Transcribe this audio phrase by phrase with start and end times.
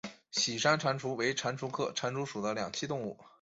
[0.31, 3.15] 喜山蟾蜍为蟾蜍科蟾蜍属的两栖动物。